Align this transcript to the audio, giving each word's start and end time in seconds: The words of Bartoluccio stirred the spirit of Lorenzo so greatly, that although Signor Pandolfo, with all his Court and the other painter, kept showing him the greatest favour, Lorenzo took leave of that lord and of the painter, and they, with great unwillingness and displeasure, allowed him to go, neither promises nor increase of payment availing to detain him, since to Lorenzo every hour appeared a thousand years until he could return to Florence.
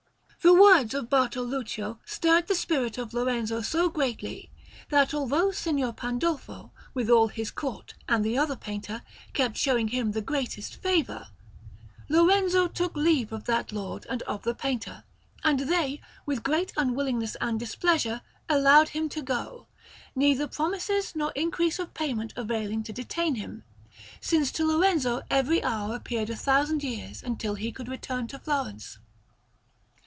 The 0.43 0.55
words 0.55 0.95
of 0.95 1.07
Bartoluccio 1.07 1.99
stirred 2.03 2.47
the 2.47 2.55
spirit 2.55 2.97
of 2.97 3.13
Lorenzo 3.13 3.61
so 3.61 3.89
greatly, 3.89 4.49
that 4.89 5.13
although 5.13 5.51
Signor 5.51 5.93
Pandolfo, 5.93 6.71
with 6.95 7.11
all 7.11 7.27
his 7.27 7.51
Court 7.51 7.93
and 8.09 8.25
the 8.25 8.39
other 8.39 8.55
painter, 8.55 9.03
kept 9.33 9.55
showing 9.55 9.89
him 9.89 10.11
the 10.13 10.21
greatest 10.23 10.77
favour, 10.77 11.27
Lorenzo 12.09 12.67
took 12.67 12.95
leave 12.95 13.31
of 13.31 13.43
that 13.43 13.71
lord 13.71 14.07
and 14.09 14.23
of 14.23 14.41
the 14.41 14.55
painter, 14.55 15.03
and 15.43 15.59
they, 15.59 16.01
with 16.25 16.41
great 16.41 16.73
unwillingness 16.75 17.35
and 17.39 17.59
displeasure, 17.59 18.21
allowed 18.49 18.89
him 18.89 19.09
to 19.09 19.21
go, 19.21 19.67
neither 20.15 20.47
promises 20.47 21.15
nor 21.15 21.31
increase 21.33 21.77
of 21.77 21.93
payment 21.93 22.33
availing 22.35 22.81
to 22.81 22.91
detain 22.91 23.35
him, 23.35 23.63
since 24.19 24.51
to 24.51 24.65
Lorenzo 24.65 25.21
every 25.29 25.61
hour 25.63 25.93
appeared 25.93 26.31
a 26.31 26.35
thousand 26.35 26.83
years 26.83 27.21
until 27.21 27.53
he 27.53 27.71
could 27.71 27.87
return 27.87 28.25
to 28.25 28.39
Florence. 28.39 28.97